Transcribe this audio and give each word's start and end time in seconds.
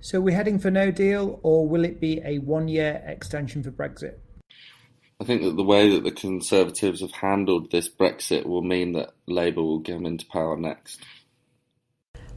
So 0.00 0.20
we're 0.20 0.36
heading 0.36 0.58
for 0.58 0.70
no 0.70 0.90
deal, 0.90 1.40
or 1.42 1.66
will 1.66 1.84
it 1.84 2.00
be 2.00 2.20
a 2.24 2.38
one 2.38 2.68
year 2.68 3.02
extension 3.06 3.62
for 3.62 3.70
Brexit? 3.70 4.14
I 5.20 5.24
think 5.24 5.42
that 5.42 5.56
the 5.56 5.62
way 5.62 5.90
that 5.90 6.04
the 6.04 6.10
Conservatives 6.10 7.00
have 7.00 7.12
handled 7.12 7.70
this 7.70 7.88
Brexit 7.88 8.44
will 8.44 8.62
mean 8.62 8.92
that 8.92 9.12
Labour 9.26 9.62
will 9.62 9.80
come 9.80 10.04
into 10.04 10.26
power 10.26 10.56
next. 10.56 11.00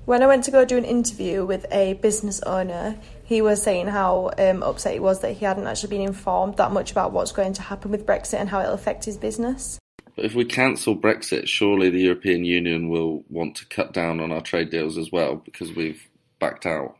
When 0.06 0.24
I 0.24 0.28
went 0.28 0.46
to 0.46 0.52
go 0.52 0.66
do 0.66 0.78
an 0.78 0.86
interview 0.86 1.46
with 1.46 1.66
a 1.72 1.94
business 1.96 2.42
owner, 2.42 2.98
he 3.24 3.42
was 3.42 3.62
saying 3.62 3.88
how 3.88 4.32
um, 4.40 4.64
upset 4.64 4.94
he 4.94 5.00
was 5.00 5.20
that 5.22 5.34
he 5.34 5.46
hadn't 5.46 5.68
actually 5.68 5.90
been 5.90 6.02
informed 6.02 6.58
that 6.58 6.72
much 6.72 6.92
about 6.92 7.12
what's 7.12 7.32
going 7.32 7.54
to 7.54 7.62
happen 7.62 7.92
with 7.92 8.08
Brexit 8.08 8.40
and 8.40 8.50
how 8.50 8.62
it'll 8.62 8.74
affect 8.74 9.06
his 9.06 9.18
business. 9.18 9.78
But 10.16 10.26
if 10.26 10.34
we 10.34 10.46
cancel 10.46 10.98
Brexit, 10.98 11.48
surely 11.48 11.90
the 11.90 12.02
European 12.02 12.44
Union 12.44 12.90
will 12.90 13.24
want 13.30 13.56
to 13.58 13.66
cut 13.68 13.94
down 13.94 14.20
on 14.20 14.32
our 14.32 14.42
trade 14.42 14.72
deals 14.72 14.98
as 14.98 15.12
well 15.12 15.36
because 15.36 15.74
we've 15.74 16.10
backed 16.40 16.66
out. 16.66 16.98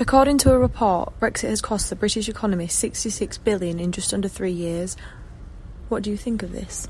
According 0.00 0.38
to 0.38 0.52
a 0.52 0.58
report, 0.58 1.18
Brexit 1.18 1.48
has 1.48 1.60
cost 1.60 1.90
the 1.90 1.96
British 1.96 2.28
economy 2.28 2.68
66 2.68 3.36
billion 3.38 3.80
in 3.80 3.90
just 3.90 4.14
under 4.14 4.28
3 4.28 4.52
years. 4.52 4.96
What 5.88 6.04
do 6.04 6.10
you 6.10 6.16
think 6.16 6.44
of 6.44 6.52
this? 6.52 6.86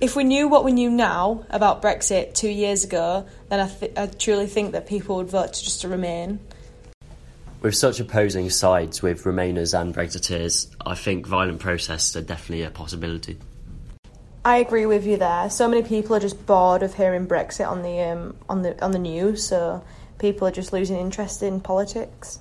If 0.00 0.16
we 0.16 0.24
knew 0.24 0.48
what 0.48 0.64
we 0.64 0.72
knew 0.72 0.88
now 0.90 1.44
about 1.50 1.82
Brexit 1.82 2.32
2 2.32 2.48
years 2.48 2.82
ago, 2.82 3.26
then 3.50 3.60
I, 3.60 3.68
th- 3.68 3.92
I 3.94 4.06
truly 4.06 4.46
think 4.46 4.72
that 4.72 4.86
people 4.86 5.16
would 5.16 5.28
vote 5.28 5.52
to 5.52 5.62
just 5.62 5.82
to 5.82 5.88
remain. 5.88 6.40
With 7.60 7.76
such 7.76 8.00
opposing 8.00 8.48
sides 8.48 9.02
with 9.02 9.24
Remainers 9.24 9.78
and 9.78 9.94
Brexiteers, 9.94 10.74
I 10.86 10.94
think 10.94 11.26
violent 11.26 11.60
protests 11.60 12.16
are 12.16 12.22
definitely 12.22 12.64
a 12.64 12.70
possibility. 12.70 13.36
I 14.46 14.56
agree 14.56 14.86
with 14.86 15.06
you 15.06 15.18
there. 15.18 15.50
So 15.50 15.68
many 15.68 15.82
people 15.82 16.16
are 16.16 16.20
just 16.20 16.46
bored 16.46 16.82
of 16.82 16.94
hearing 16.94 17.26
Brexit 17.26 17.68
on 17.68 17.82
the 17.82 18.00
um, 18.00 18.34
on 18.48 18.62
the 18.62 18.82
on 18.82 18.92
the 18.92 18.98
news, 18.98 19.46
so 19.46 19.84
people 20.20 20.46
are 20.46 20.52
just 20.52 20.72
losing 20.72 20.96
interest 20.96 21.42
in 21.42 21.60
politics. 21.60 22.38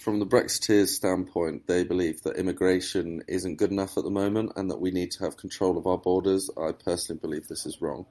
From 0.00 0.18
the 0.18 0.26
Brexiteers' 0.26 0.88
standpoint, 0.88 1.66
they 1.66 1.82
believe 1.84 2.22
that 2.22 2.36
immigration 2.36 3.22
isn't 3.26 3.56
good 3.56 3.70
enough 3.70 3.96
at 3.96 4.04
the 4.04 4.10
moment 4.10 4.52
and 4.56 4.70
that 4.70 4.80
we 4.80 4.90
need 4.90 5.10
to 5.12 5.24
have 5.24 5.36
control 5.36 5.78
of 5.78 5.86
our 5.86 5.98
borders. 5.98 6.50
I 6.56 6.72
personally 6.72 7.20
believe 7.20 7.48
this 7.48 7.66
is 7.66 7.80
wrong. 7.80 8.06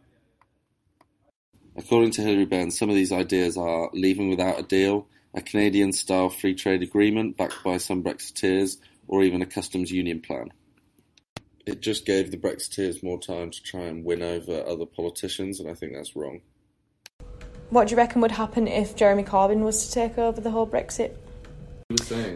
According 1.77 2.11
to 2.11 2.21
Hilary 2.21 2.45
Benn, 2.45 2.71
some 2.71 2.89
of 2.89 2.95
these 2.95 3.11
ideas 3.11 3.57
are 3.57 3.89
leaving 3.93 4.29
without 4.29 4.59
a 4.59 4.63
deal, 4.63 5.07
a 5.33 5.41
Canadian 5.41 5.91
style 5.91 6.29
free 6.29 6.55
trade 6.55 6.81
agreement 6.81 7.37
backed 7.37 7.63
by 7.63 7.77
some 7.77 8.01
Brexiteers, 8.01 8.77
or 9.07 9.23
even 9.23 9.41
a 9.41 9.45
customs 9.45 9.91
union 9.91 10.21
plan. 10.21 10.51
It 11.65 11.81
just 11.81 12.05
gave 12.05 12.31
the 12.31 12.37
Brexiteers 12.37 13.03
more 13.03 13.19
time 13.19 13.51
to 13.51 13.61
try 13.61 13.81
and 13.81 14.05
win 14.05 14.21
over 14.21 14.65
other 14.65 14.85
politicians, 14.85 15.59
and 15.59 15.69
I 15.69 15.73
think 15.73 15.93
that's 15.93 16.15
wrong. 16.15 16.41
What 17.69 17.87
do 17.87 17.91
you 17.91 17.97
reckon 17.97 18.21
would 18.21 18.31
happen 18.31 18.67
if 18.67 18.95
Jeremy 18.95 19.23
Corbyn 19.23 19.61
was 19.61 19.87
to 19.87 19.91
take 19.91 20.17
over 20.17 20.39
the 20.39 20.51
whole 20.51 20.67
Brexit? 20.67 21.15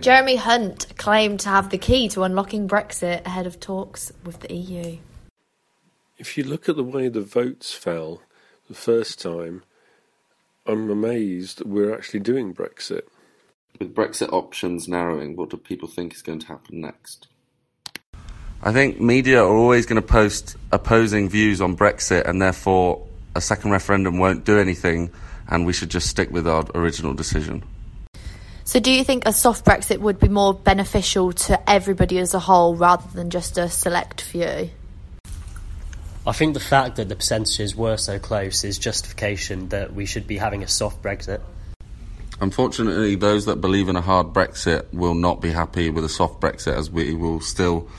Jeremy 0.01 0.35
Hunt 0.35 0.87
claimed 0.97 1.39
to 1.41 1.49
have 1.49 1.69
the 1.69 1.77
key 1.77 2.07
to 2.09 2.23
unlocking 2.23 2.67
Brexit 2.67 3.25
ahead 3.25 3.47
of 3.47 3.59
talks 3.59 4.11
with 4.23 4.39
the 4.41 4.53
EU. 4.53 4.97
If 6.17 6.37
you 6.37 6.43
look 6.43 6.69
at 6.69 6.75
the 6.75 6.83
way 6.83 7.09
the 7.09 7.21
votes 7.21 7.73
fell 7.73 8.21
the 8.67 8.75
first 8.75 9.21
time, 9.21 9.63
I'm 10.65 10.89
amazed 10.89 11.59
that 11.59 11.67
we're 11.67 11.95
actually 11.95 12.19
doing 12.19 12.53
Brexit. 12.53 13.03
With 13.79 13.95
Brexit 13.95 14.31
options 14.33 14.87
narrowing, 14.87 15.35
what 15.35 15.49
do 15.49 15.57
people 15.57 15.87
think 15.87 16.13
is 16.13 16.21
going 16.21 16.39
to 16.39 16.47
happen 16.47 16.81
next? 16.81 17.27
I 18.61 18.73
think 18.73 18.99
media 18.99 19.41
are 19.41 19.55
always 19.55 19.85
going 19.85 20.01
to 20.01 20.07
post 20.07 20.57
opposing 20.71 21.29
views 21.29 21.61
on 21.61 21.77
Brexit, 21.77 22.27
and 22.27 22.41
therefore 22.41 23.07
a 23.35 23.41
second 23.41 23.71
referendum 23.71 24.17
won't 24.17 24.45
do 24.45 24.59
anything, 24.59 25.11
and 25.47 25.65
we 25.65 25.73
should 25.73 25.89
just 25.89 26.07
stick 26.07 26.31
with 26.31 26.47
our 26.47 26.65
original 26.75 27.13
decision. 27.13 27.63
So, 28.63 28.79
do 28.79 28.91
you 28.91 29.03
think 29.03 29.23
a 29.25 29.33
soft 29.33 29.65
Brexit 29.65 29.97
would 29.97 30.19
be 30.19 30.27
more 30.27 30.53
beneficial 30.53 31.31
to 31.33 31.69
everybody 31.69 32.19
as 32.19 32.35
a 32.35 32.39
whole 32.39 32.75
rather 32.75 33.07
than 33.13 33.31
just 33.31 33.57
a 33.57 33.67
select 33.67 34.21
few? 34.21 34.69
I 36.27 36.31
think 36.33 36.53
the 36.53 36.59
fact 36.59 36.97
that 36.97 37.09
the 37.09 37.15
percentages 37.15 37.75
were 37.75 37.97
so 37.97 38.19
close 38.19 38.63
is 38.63 38.77
justification 38.77 39.69
that 39.69 39.93
we 39.93 40.05
should 40.05 40.27
be 40.27 40.37
having 40.37 40.61
a 40.61 40.67
soft 40.67 41.01
Brexit. 41.01 41.41
Unfortunately, 42.41 43.15
those 43.15 43.45
that 43.45 43.57
believe 43.57 43.89
in 43.89 43.95
a 43.95 44.01
hard 44.01 44.27
Brexit 44.27 44.93
will 44.93 45.15
not 45.15 45.41
be 45.41 45.49
happy 45.49 45.89
with 45.89 46.05
a 46.05 46.09
soft 46.09 46.39
Brexit, 46.39 46.73
as 46.73 46.91
we 46.91 47.15
will 47.15 47.41
still 47.41 47.89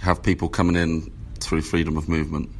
have 0.00 0.22
people 0.22 0.48
coming 0.48 0.76
in 0.76 1.12
through 1.40 1.62
freedom 1.62 1.96
of 1.96 2.08
movement. 2.08 2.50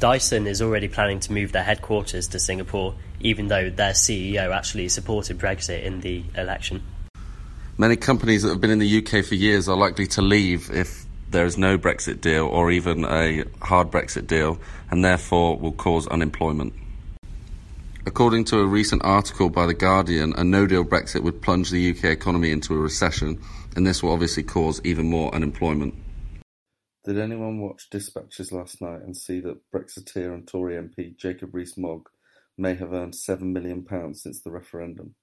Dyson 0.00 0.46
is 0.46 0.62
already 0.62 0.88
planning 0.88 1.20
to 1.20 1.32
move 1.32 1.52
their 1.52 1.62
headquarters 1.62 2.26
to 2.28 2.38
Singapore, 2.38 2.94
even 3.20 3.48
though 3.48 3.68
their 3.68 3.92
CEO 3.92 4.50
actually 4.50 4.88
supported 4.88 5.38
Brexit 5.38 5.84
in 5.84 6.00
the 6.00 6.24
election. 6.34 6.82
Many 7.76 7.96
companies 7.96 8.42
that 8.42 8.48
have 8.48 8.62
been 8.62 8.70
in 8.70 8.78
the 8.78 8.98
UK 8.98 9.22
for 9.22 9.34
years 9.34 9.68
are 9.68 9.76
likely 9.76 10.06
to 10.08 10.22
leave 10.22 10.70
if 10.70 11.04
there 11.30 11.44
is 11.44 11.58
no 11.58 11.76
Brexit 11.76 12.22
deal 12.22 12.46
or 12.46 12.70
even 12.70 13.04
a 13.04 13.44
hard 13.60 13.90
Brexit 13.90 14.26
deal, 14.26 14.58
and 14.90 15.04
therefore 15.04 15.58
will 15.58 15.72
cause 15.72 16.08
unemployment. 16.08 16.72
According 18.06 18.44
to 18.46 18.60
a 18.60 18.66
recent 18.66 19.04
article 19.04 19.50
by 19.50 19.66
The 19.66 19.74
Guardian, 19.74 20.32
a 20.34 20.42
no 20.42 20.66
deal 20.66 20.82
Brexit 20.82 21.22
would 21.22 21.42
plunge 21.42 21.68
the 21.68 21.90
UK 21.90 22.04
economy 22.04 22.52
into 22.52 22.72
a 22.74 22.78
recession, 22.78 23.38
and 23.76 23.86
this 23.86 24.02
will 24.02 24.12
obviously 24.12 24.44
cause 24.44 24.80
even 24.82 25.10
more 25.10 25.32
unemployment. 25.34 25.92
Did 27.02 27.18
anyone 27.18 27.60
watch 27.60 27.88
Dispatches 27.88 28.52
last 28.52 28.82
night 28.82 29.00
and 29.00 29.16
see 29.16 29.40
that 29.40 29.70
Brexiteer 29.72 30.34
and 30.34 30.46
Tory 30.46 30.74
MP 30.74 31.16
Jacob 31.16 31.54
Rees-Mogg 31.54 32.10
may 32.58 32.74
have 32.74 32.92
earned 32.92 33.14
£7 33.14 33.40
million 33.40 33.86
since 34.14 34.42
the 34.42 34.50
referendum? 34.50 35.14